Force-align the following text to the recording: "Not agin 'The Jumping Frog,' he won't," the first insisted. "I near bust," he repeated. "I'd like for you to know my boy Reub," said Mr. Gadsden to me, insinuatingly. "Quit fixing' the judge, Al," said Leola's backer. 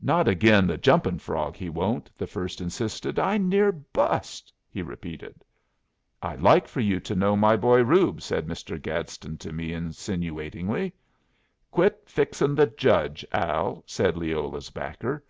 "Not 0.00 0.26
agin 0.26 0.66
'The 0.66 0.78
Jumping 0.78 1.18
Frog,' 1.18 1.54
he 1.54 1.68
won't," 1.68 2.08
the 2.16 2.26
first 2.26 2.62
insisted. 2.62 3.18
"I 3.18 3.36
near 3.36 3.70
bust," 3.72 4.50
he 4.70 4.80
repeated. 4.80 5.44
"I'd 6.22 6.40
like 6.40 6.66
for 6.66 6.80
you 6.80 6.98
to 7.00 7.14
know 7.14 7.36
my 7.36 7.58
boy 7.58 7.82
Reub," 7.84 8.22
said 8.22 8.46
Mr. 8.46 8.80
Gadsden 8.80 9.36
to 9.36 9.52
me, 9.52 9.74
insinuatingly. 9.74 10.94
"Quit 11.70 12.04
fixing' 12.06 12.54
the 12.54 12.68
judge, 12.68 13.22
Al," 13.32 13.84
said 13.86 14.16
Leola's 14.16 14.70
backer. 14.70 15.22